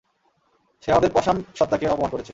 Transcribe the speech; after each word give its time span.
সে 0.83 0.89
আমাদের 0.91 1.11
পসাম 1.13 1.35
সত্ত্বাকে 1.55 1.85
অপমান 1.87 2.09
করেছে। 2.09 2.29